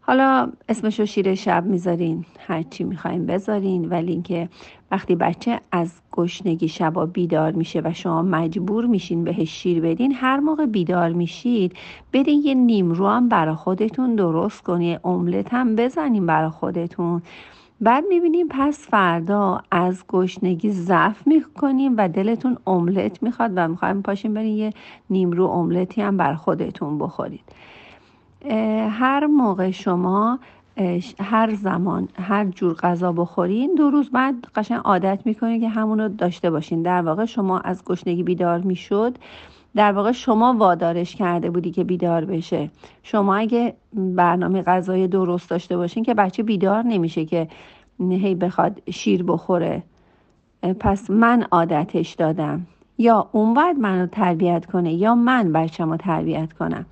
حالا 0.06 0.52
اسمشو 0.68 1.04
شیر 1.04 1.34
شب 1.34 1.64
می‌ذارین 1.64 2.24
هرچی 2.38 2.84
می‌خواین 2.84 3.26
بذارین 3.26 3.88
ولی 3.88 4.12
اینکه 4.12 4.48
وقتی 4.90 5.14
بچه 5.14 5.60
از 5.72 5.92
گشنگی 6.12 6.68
شبا 6.68 7.06
بیدار 7.06 7.52
میشه 7.52 7.80
و 7.84 7.92
شما 7.94 8.22
مجبور 8.22 8.86
میشین 8.86 9.24
بهش 9.24 9.50
شیر 9.50 9.80
بدین 9.80 10.12
هر 10.14 10.40
موقع 10.40 10.66
بیدار 10.66 11.12
میشید 11.12 11.76
برین 12.12 12.42
یه 12.44 12.54
نیمرو 12.54 13.08
هم 13.08 13.28
برا 13.28 13.54
خودتون 13.54 14.14
درست 14.14 14.62
کنین 14.62 14.98
املت 15.04 15.54
هم 15.54 15.76
بزنین 15.76 16.26
برا 16.26 16.50
خودتون. 16.50 17.22
بعد 17.80 18.04
می‌بینیم 18.08 18.46
پس 18.50 18.88
فردا 18.88 19.60
از 19.70 20.04
گشنگی 20.08 20.70
ضعف 20.70 21.26
می‌کنیم 21.26 21.94
و 21.96 22.08
دلتون 22.08 22.56
املت 22.66 23.22
می‌خواد 23.22 23.52
و 23.56 23.68
می‌خوایم 23.68 24.02
پاشیم 24.02 24.34
برین 24.34 24.56
یه 24.56 24.72
نیمرو 25.10 25.46
املتی 25.46 26.02
هم 26.02 26.16
بر 26.16 26.34
خودتون 26.34 26.98
بخورید 26.98 27.44
هر 28.90 29.26
موقع 29.26 29.70
شما 29.70 30.38
هر 31.20 31.54
زمان 31.54 32.08
هر 32.18 32.44
جور 32.44 32.74
غذا 32.74 33.12
بخورین 33.12 33.74
دو 33.74 33.90
روز 33.90 34.10
بعد 34.10 34.34
قشنگ 34.54 34.80
عادت 34.84 35.20
می‌کنید 35.24 35.60
که 35.60 35.68
همون 35.68 36.00
رو 36.00 36.08
داشته 36.08 36.50
باشین. 36.50 36.82
در 36.82 37.02
واقع 37.02 37.24
شما 37.24 37.58
از 37.58 37.84
گشنگی 37.84 38.22
بیدار 38.22 38.58
می‌شد. 38.58 39.18
در 39.74 39.92
واقع 39.92 40.12
شما 40.12 40.54
وادارش 40.58 41.16
کرده 41.16 41.50
بودی 41.50 41.70
که 41.70 41.84
بیدار 41.84 42.24
بشه. 42.24 42.70
شما 43.02 43.36
اگه 43.36 43.74
برنامه 43.94 44.62
غذای 44.62 45.08
درست 45.08 45.50
داشته 45.50 45.76
باشین 45.76 46.04
که 46.04 46.14
بچه 46.14 46.42
بیدار 46.42 46.82
نمیشه 46.82 47.24
که 47.24 47.48
هی 48.00 48.34
بخواد 48.34 48.82
شیر 48.90 49.22
بخوره. 49.22 49.82
پس 50.80 51.10
من 51.10 51.46
عادتش 51.50 52.14
دادم. 52.14 52.66
یا 52.98 53.28
اون 53.32 53.54
باید 53.54 53.78
منو 53.78 54.06
تربیت 54.06 54.66
کنه 54.66 54.92
یا 54.92 55.14
من 55.14 55.52
بچه 55.52 55.84
رو 55.84 55.96
تربیت 55.96 56.52
کنم. 56.52 56.86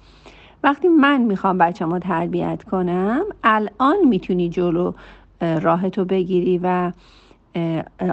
وقتی 0.65 0.89
من 0.89 1.23
می‌خوام 1.23 1.59
بچه 1.59 1.85
رو 1.85 1.99
تربیت 1.99 2.63
کنم 2.63 3.25
الان 3.45 3.97
می‌تونی 4.09 4.49
جلو 4.49 4.93
راهتو 5.41 6.05
بگیری 6.05 6.61
و 6.63 6.93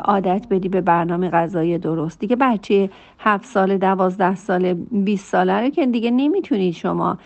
عادت 0.06 0.46
بدی 0.50 0.70
به 0.70 0.82
برنامه 0.82 1.30
غذایی 1.30 1.78
درست. 1.78 2.20
دیگه 2.20 2.36
بچه 2.36 2.90
هفت 3.20 3.46
سال 3.46 3.78
دوازده 3.78 4.36
سال 4.36 4.74
20 4.74 5.26
ساله 5.26 5.62
رو 5.62 5.70
که 5.70 5.86
دیگه 5.86 6.12
نمی‌تونید 6.12 6.74
شما 6.74 7.18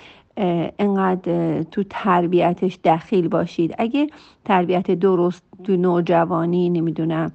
انقدر 0.80 1.64
تو 1.64 1.84
تربیتش 1.90 2.80
دخیل 2.84 3.28
باشید. 3.28 3.76
اگه 3.78 4.08
تربیت 4.46 4.92
درست 4.92 5.44
تو 5.64 5.78
نوجوانی 5.78 6.70
نمی‌دونم 6.70 7.32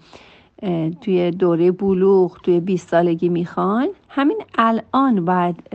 توی 1.00 1.30
دوره 1.30 1.70
بلوغ 1.70 2.40
توی 2.42 2.60
20 2.60 2.88
سالگی 2.88 3.28
می‌خوان. 3.28 3.88
همین 4.08 4.38
الان 4.58 5.24
باید 5.24 5.70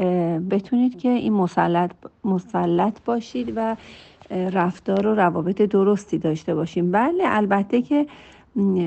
بتونید 0.50 1.00
که 1.00 1.10
این 1.10 1.34
مسلط, 1.34 1.92
مسلط 2.24 2.98
باشید 3.06 3.54
و 3.56 3.76
رفتار 4.32 5.08
و 5.08 5.16
روابط 5.16 5.62
درستی 5.62 6.18
داشته 6.18 6.56
باشیم 6.56 6.92
بله 6.92 7.24
البته 7.26 7.82
که 7.82 8.06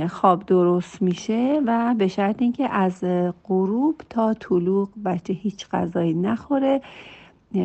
خواب 0.08 0.46
درست 0.46 1.02
میشه 1.02 1.60
و 1.66 1.94
به 1.98 2.08
شرط 2.08 2.42
اینکه 2.42 2.68
از 2.68 3.04
غروب 3.44 4.00
تا 4.10 4.34
طلوع 4.34 4.88
بچه 5.04 5.32
هیچ 5.32 5.68
غذایی 5.68 6.14
نخوره 6.14 6.80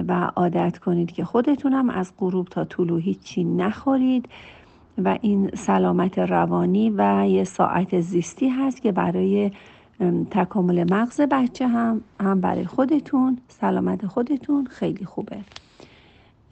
و 0.07 0.31
عادت 0.35 0.77
کنید 0.77 1.11
که 1.11 1.25
خودتونم 1.25 1.89
از 1.89 2.11
غروب 2.17 2.47
تا 2.47 2.65
طلوع 2.65 3.01
هیچی 3.01 3.43
نخورید. 3.43 4.29
و 4.97 5.17
این 5.21 5.49
سلامت 5.55 6.19
روانی 6.19 6.89
و 6.89 7.25
یه 7.27 7.43
ساعت 7.43 7.99
زیستی 7.99 8.49
هست 8.49 8.81
که 8.81 8.91
برای 8.91 9.51
تکامل 10.31 10.93
مغز 10.93 11.21
بچه 11.21 11.67
هم 11.67 12.01
هم 12.21 12.41
برای 12.41 12.65
خودتون 12.65 13.37
سلامت 13.47 14.05
خودتون 14.05 14.65
خیلی 14.65 15.05
خوبه. 15.05 15.37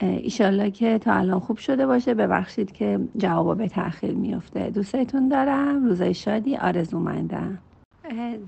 ایشالله 0.00 0.70
که 0.70 0.98
تا 0.98 1.12
الان 1.12 1.40
خوب 1.40 1.56
شده 1.56 1.86
باشه. 1.86 2.14
ببخشید 2.14 2.72
که 2.72 3.00
جوابا 3.16 3.54
به 3.54 3.68
تاخیر 3.68 4.14
میفته 4.14 4.70
دوستتون 4.70 5.28
دارم. 5.28 5.84
روزای 5.84 6.14
شادی 6.14 6.56
آرزومندم. 6.56 7.58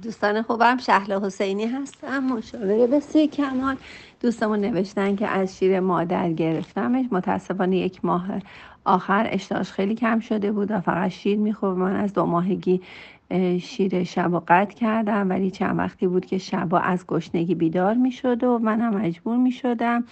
دوستان 0.03 0.43
خوبم. 0.43 0.77
شهلا 0.77 1.27
حسینی 1.27 1.67
هستم. 1.67 2.19
مشاوره 2.19 2.87
بسیار 2.87 3.27
کمال. 3.27 3.77
دوستمون 4.21 4.61
نوشتن 4.61 5.17
که 5.17 5.27
از 5.27 5.59
شیر 5.59 5.81
مادر 5.81 6.33
گرفتمش. 6.33 7.07
متاسفانه 7.11 7.77
یک 7.77 8.05
ماه 8.05 8.27
آخر 8.85 9.29
اشتاش 9.31 9.73
خیلی 9.73 9.95
کم 9.95 10.21
شده 10.21 10.53
بود 10.53 10.71
و 10.71 10.81
فقط 10.81 11.11
شیر 11.11 11.39
می‌خورد 11.39 11.79
من 11.79 11.97
از 11.97 12.13
دو 12.13 12.27
ماهگی 12.27 12.81
شیر 13.61 14.05
شب 14.05 14.33
و 14.33 14.41
قطع 14.49 14.75
کردم 14.75 15.31
ولی 15.31 15.51
چند 15.51 15.79
وقتی 15.79 16.07
بود 16.07 16.27
که 16.27 16.39
شبا 16.39 16.79
از 16.79 17.07
گشنگی 17.07 17.55
بیدار 17.55 17.95
می‌شد 17.95 18.45
و 18.45 18.59
منم 18.59 18.95
مجبور 18.95 19.37
می‌شدم 19.37 20.05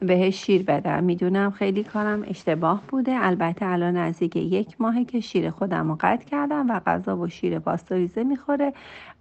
بهش 0.00 0.44
شیر 0.46 0.62
بدم. 0.62 1.04
می‌دونم 1.04 1.50
خیلی 1.50 1.84
کارم 1.84 2.24
اشتباه 2.26 2.82
بوده. 2.88 3.12
البته 3.26 3.66
الان 3.66 3.96
نزدیک 3.96 4.36
یک 4.36 4.80
ماهه 4.80 5.04
که 5.04 5.20
شیر 5.20 5.50
خودم 5.50 5.88
رو 5.88 5.96
قطع 6.00 6.24
کردم 6.24 6.70
و 6.70 6.80
غذا 6.86 7.16
و 7.16 7.28
شیر 7.28 7.58
پاستوریزه 7.58 8.24
می‌خوره. 8.24 8.72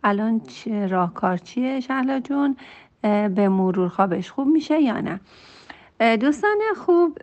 الان 0.04 0.42
راهکار 0.90 1.38
چیه 1.38 1.80
شهلا 1.80 2.20
جون؟ 2.20 2.56
به 3.02 3.50
مرور 3.50 3.88
خوابش 3.88 4.32
خوب 4.32 4.48
میشه 4.48 4.82
یا 4.82 5.02
نه؟ 5.02 5.20
دوستان 6.00 6.58
خوب 6.86 7.18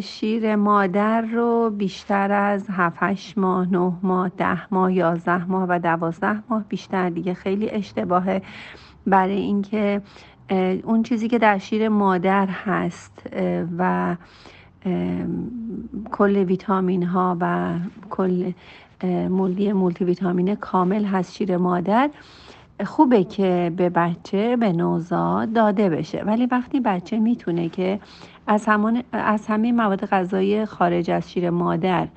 شیر 0.00 0.56
مادر 0.56 1.20
رو 1.20 1.70
بیشتر 1.70 2.32
از 2.32 2.70
7 2.70 3.38
ماه 3.38 3.72
9 3.72 3.92
ماه 4.02 4.28
10 4.28 4.74
ماه 4.74 4.92
11 4.92 5.44
ماه 5.44 5.66
و 5.68 5.78
12 5.78 6.42
ماه 6.48 6.64
بیشتر 6.68 7.10
دیگه 7.10 7.34
خیلی 7.34 7.70
اشتباهه 7.70 8.42
برای 9.06 9.36
اینکه 9.36 10.02
اون 10.84 11.02
چیزی 11.02 11.28
که 11.28 11.38
در 11.38 11.58
شیر 11.58 11.88
مادر 11.88 12.46
هست 12.46 13.26
و 13.78 14.16
کل 16.10 16.36
ویتامین 16.36 17.02
ها 17.02 17.36
و 17.40 17.74
کل 18.10 18.52
مولدی 19.28 19.72
مولتی 19.72 20.04
ویتامین 20.04 20.54
کامل 20.54 21.04
هست 21.04 21.34
شیر 21.34 21.56
مادر. 21.56 22.10
خوبه 22.86 23.24
که 23.24 23.72
به 23.76 23.88
بچه 23.90 24.56
به 24.56 24.72
نوزاد 24.72 25.52
داده 25.52 25.88
بشه. 25.88 26.22
ولی 26.22 26.46
وقتی 26.46 26.80
بچه 26.80 27.18
می‌تونه 27.18 27.68
که 27.68 28.00
از, 28.46 28.66
همان 28.66 29.02
از 29.12 29.46
همه 29.46 29.72
مواد 29.72 30.06
غذایی 30.06 30.64
خارج 30.64 31.10
از 31.10 31.32
شیر 31.32 31.50
مادر 31.50 32.08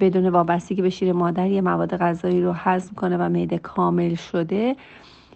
بدون 0.00 0.28
وابستگی 0.28 0.82
به 0.82 0.90
شیر 0.90 1.12
مادر 1.12 1.46
یه 1.46 1.60
مواد 1.60 1.96
غذایی 1.96 2.42
رو 2.42 2.52
هضم 2.52 2.94
کنه 2.94 3.16
و 3.16 3.28
معده 3.28 3.58
کامل 3.58 4.14
شده 4.14 4.76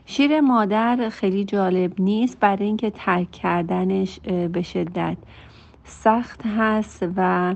شیر 0.07 0.41
مادر 0.41 1.09
خیلی 1.09 1.45
جالب 1.45 2.01
نیست 2.01 2.41
برای 2.41 2.67
اینکه 2.67 2.91
ترک 2.91 3.31
کردنش 3.31 4.21
به 4.53 4.63
شدت 4.63 5.17
سخت 5.85 6.47
هست 6.47 7.07
و 7.17 7.55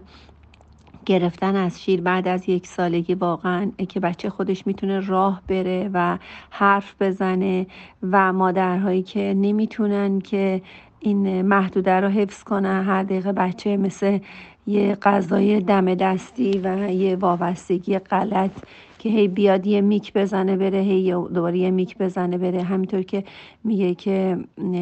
گرفتن 1.07 1.57
از 1.57 1.83
شیر 1.83 2.01
بعد 2.01 2.29
از 2.29 2.49
یک 2.49 2.67
سالگی 2.67 3.14
واقعا 3.14 3.71
که 3.88 4.01
بچه 4.01 4.31
خودش 4.31 4.67
می‌تونه 4.67 5.01
راه 5.01 5.43
بره 5.49 5.90
و 5.95 6.19
حرف 6.51 6.95
بزنه 7.01 7.67
و 8.03 8.33
مادرهایی 8.33 9.03
که 9.03 9.35
نمی‌تونن 9.37 10.21
که 10.21 10.62
این 11.05 11.43
محدوده 11.43 12.01
رو 12.01 12.09
حفظ 12.09 12.43
کنن 12.43 12.83
هر 12.85 13.03
دقیقه 13.03 13.33
بچه 13.33 13.77
مثل 13.77 14.19
یه 14.67 14.95
غذای 15.03 15.61
دم 15.61 15.95
دستی 15.95 16.61
و 16.64 16.90
یه 16.90 17.17
وابستگی 17.17 17.99
غلط 17.99 18.51
که 18.99 19.09
هی 19.09 19.29
بیاد 19.29 19.67
یه 19.67 19.81
میک 19.81 20.12
بزنه 20.12 20.57
بره 20.57 20.79
هی 20.79 21.11
دوباره 21.12 21.59
یه 21.59 21.71
میک 21.71 21.99
بزنه 21.99 22.38
بره. 22.38 22.62
همینطور 22.62 23.03
که 23.03 23.25
میگه 23.64 23.95
که 23.95 24.38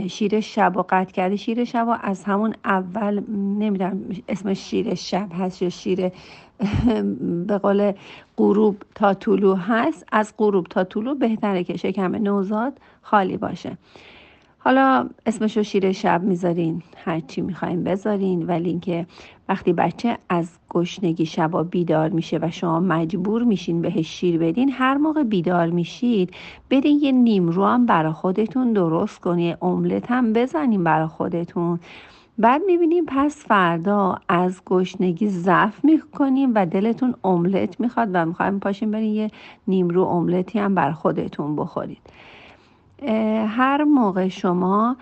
شیر 0.09 0.41
شب 0.41 0.77
و 0.77 0.85
قطع 0.89 1.13
کرده. 1.13 1.37
شیر 1.37 1.65
شب 1.65 1.87
و 1.89 1.97
از 2.03 2.25
همون 2.25 2.55
اول 2.65 3.23
نمی‌دونم 3.59 4.01
اسمش 4.29 4.59
شیر 4.59 4.95
شب 4.95 5.29
هست 5.39 5.63
یا 5.63 5.69
شیر 5.69 6.01
به 7.47 7.59
قول 7.59 7.93
غروب 8.37 8.77
تا 8.95 9.15
طلوع 9.15 9.59
هست. 9.59 10.07
از 10.13 10.35
غروب 10.39 10.67
تا 10.67 10.85
طلوع 10.85 11.19
بهتره 11.19 11.65
که 11.65 11.77
شکم 11.77 12.17
نوزاد 12.17 12.73
خالی 13.03 13.37
باشه. 13.37 13.79
حالا 14.65 15.09
اسمشو 15.27 15.63
شیر 15.63 15.93
شب 15.93 16.23
می‌ذارین 16.23 16.83
هرچی 16.97 17.41
می‌خواین 17.41 17.85
بذارین 17.85 18.47
ولی 18.47 18.69
اینکه 18.69 19.07
وقتی 19.49 19.73
بچه 19.73 20.19
از 20.29 20.51
گشنگی 20.71 21.27
شبا 21.27 21.63
بیدار 21.63 22.09
میشه 22.09 22.39
و 22.43 22.51
شما 22.51 22.81
مجبور 22.81 23.43
میشین 23.43 23.83
بهش 23.83 24.07
شیر 24.07 24.39
بدین 24.39 24.71
هر 24.73 24.97
موقع 24.97 25.23
بیدار 25.23 25.71
میشید 25.71 26.31
برین 26.71 26.99
یه 27.03 27.13
نیم 27.13 27.49
رو 27.49 27.65
هم 27.67 27.87
برا 27.87 28.13
خودتون 28.13 28.73
درست 28.73 29.21
کنین 29.21 29.57
املت 29.63 30.11
هم 30.11 30.33
بزنین 30.33 30.85
برا 30.85 31.09
خودتون. 31.09 31.81
بعد 32.39 32.63
می‌بینیم 32.67 33.05
پس 33.09 33.45
فردا 33.47 34.19
از 34.29 34.63
گشنگی 34.67 35.29
ضعف 35.29 35.85
می‌کنیم 35.85 36.53
و 36.55 36.67
دلتون 36.67 37.15
املت 37.25 37.81
می‌خواد 37.81 38.09
و 38.13 38.27
می‌خوایم 38.27 38.59
پاشین 38.59 38.91
برین 38.91 39.15
یه 39.15 39.31
نیمرو 39.69 40.03
املتی 40.03 40.59
هم 40.59 40.75
بر 40.75 40.93
خودتون 40.93 41.57
بخورید. 41.57 41.99
هر 43.47 43.85
موقع 43.85 44.29
شما 44.29 44.97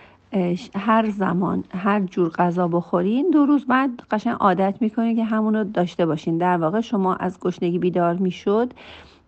هر 0.74 1.10
زمان 1.10 1.64
هر 1.70 2.00
جور 2.00 2.28
غذا 2.28 2.68
بخورین 2.68 3.30
دو 3.30 3.46
روز 3.46 3.66
بعد 3.66 3.90
قشنگ 4.10 4.36
عادت 4.40 4.74
می‌کنید 4.80 5.16
که 5.16 5.24
همون 5.24 5.56
رو 5.56 5.64
داشته 5.64 6.06
باشین. 6.06 6.38
در 6.38 6.56
واقع 6.56 6.80
شما 6.80 7.14
از 7.14 7.40
گشنگی 7.40 7.78
بیدار 7.78 8.14
می‌شد. 8.14 8.72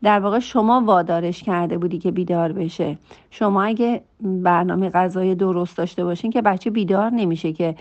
در 0.03 0.21
واقع 0.21 0.39
شما 0.39 0.81
وادارش 0.81 1.43
کرده 1.43 1.79
بودی 1.79 1.99
که 1.99 2.11
بیدار 2.11 2.53
بشه. 2.53 2.99
شما 3.31 3.63
اگه 3.63 4.03
برنامه 4.21 4.91
غذای 4.91 5.35
درست 5.35 5.77
داشته 5.77 6.05
باشین 6.05 6.31
که 6.31 6.43
بچه 6.43 6.71
بیدار 6.71 7.11
نمیشه 7.11 7.53
که 7.53 7.75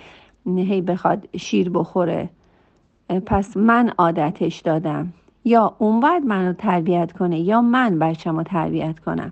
هی 0.46 0.82
بخواد 0.82 1.28
شیر 1.38 1.70
بخوره. 1.70 2.30
پس 3.26 3.58
من 3.58 3.92
عادتش 3.98 4.60
دادم. 4.60 5.14
یا 5.46 5.76
اون 5.80 6.00
باید 6.00 6.26
منو 6.26 6.54
تربیت 6.54 7.12
کنه 7.12 7.40
یا 7.40 7.62
من 7.62 8.00
بچه 8.00 8.32
رو 8.32 8.44
تربیت 8.44 9.00
کنم. 9.00 9.32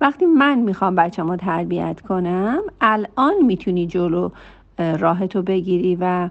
وقتی 0.00 0.26
من 0.26 0.58
می‌خوام 0.58 0.94
بچه 0.94 1.22
ما 1.22 1.36
تربیت 1.36 2.00
کنم 2.00 2.60
الان 2.80 3.34
می‌تونی 3.46 3.86
جلو 3.86 4.30
راهتو 4.78 5.42
بگیری 5.42 5.96
و 6.00 6.30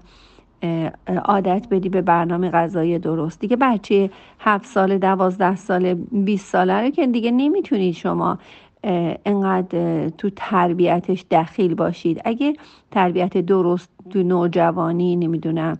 عادت 1.24 1.66
بدی 1.70 1.88
به 1.88 2.02
برنامه 2.02 2.50
غذایی 2.50 2.98
درست 2.98 3.40
دیگه 3.40 3.56
بچه 3.56 4.10
هفت 4.40 4.66
سال 4.66 4.98
دوازده 4.98 5.56
سال 5.56 5.94
20 5.94 6.46
ساله 6.46 6.82
رو 6.82 6.90
که 6.90 7.06
دیگه 7.06 7.30
نمی‌تونید 7.30 7.94
شما 7.94 8.38
انقدر 9.26 10.08
تو 10.08 10.30
تربیتش 10.36 11.24
دخیل 11.30 11.74
باشید. 11.74 12.20
اگه 12.24 12.54
تربیت 12.90 13.38
درست 13.38 13.90
تو 14.10 14.22
نوجوانی 14.22 15.16
نمی‌دونم 15.16 15.78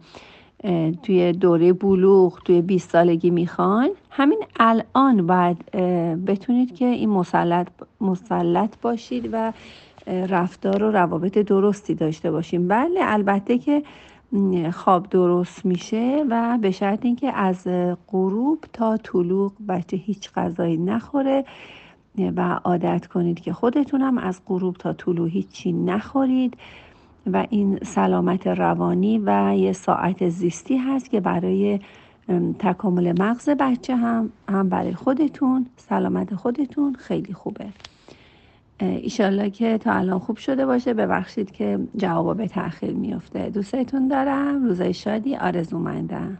توی 1.03 1.33
دوره 1.33 1.73
بلوغ 1.73 2.43
توی 2.45 2.63
20 2.63 2.91
سالگی 2.91 3.31
می‌خوان 3.31 3.91
همین 4.11 4.39
الان 4.61 5.27
باید 5.27 5.71
بتونید 6.27 6.75
که 6.75 6.85
این 6.85 7.11
مسلط, 7.11 7.67
مسلط 8.01 8.81
باشید 8.83 9.29
و 9.33 9.53
رفتار 10.07 10.83
و 10.83 10.91
روابط 10.91 11.39
درستی 11.39 11.95
داشته 11.95 12.31
باشیم 12.31 12.69
بله 12.69 13.01
البته 13.01 13.59
که 13.59 13.83
خواب 14.73 15.09
درست 15.09 15.67
میشه 15.67 16.25
و 16.31 16.59
به 16.61 16.71
شرط 16.71 17.05
اینکه 17.05 17.33
از 17.33 17.67
غروب 18.09 18.65
تا 18.73 18.97
طلوع 18.97 19.53
بچه 19.69 19.97
هیچ 19.97 20.31
غذایی 20.33 20.77
نخوره 20.77 21.45
و 22.37 22.61
عادت 22.65 23.07
کنید 23.07 23.41
که 23.41 23.53
خودتونم 23.53 24.19
از 24.19 24.41
غروب 24.47 24.77
تا 24.77 24.93
طلوع 24.93 25.29
هیچی 25.29 25.73
نخورید. 25.73 26.57
و 27.27 27.47
این 27.51 27.79
سلامت 27.83 28.47
روانی 28.47 29.19
و 29.19 29.55
یه 29.57 29.73
ساعت 29.73 30.29
زیستی 30.29 30.77
هست 30.77 31.11
که 31.11 31.21
برای 31.21 31.81
تکامل 32.59 33.23
مغز 33.23 33.49
بچه 33.49 33.97
هم 33.97 34.33
هم 34.49 34.69
برای 34.69 34.95
خودتون 34.95 35.67
سلامت 35.77 36.35
خودتون 36.35 36.95
خیلی 36.95 37.33
خوبه. 37.33 37.67
ایشالله 38.81 39.51
که 39.51 39.79
تا 39.79 39.93
الان 39.93 40.19
خوب 40.19 40.37
شده 40.37 40.67
باشه. 40.67 40.95
ببخشید 40.95 41.51
که 41.51 41.79
جوابا 41.97 42.35
به 42.35 42.49
تاخیر 42.49 42.95
میفته 42.95 43.51
دوستتون 43.51 44.09
دارم. 44.09 44.65
روزای 44.65 44.95
شادی. 44.95 45.37
آرزومندم. 45.37 46.39